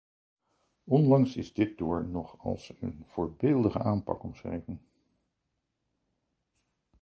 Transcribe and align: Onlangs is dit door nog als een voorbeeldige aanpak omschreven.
Onlangs 0.87 1.35
is 1.37 1.53
dit 1.53 1.77
door 1.77 2.07
nog 2.07 2.35
als 2.39 2.71
een 2.79 3.01
voorbeeldige 3.05 3.79
aanpak 3.79 4.23
omschreven. 4.23 4.81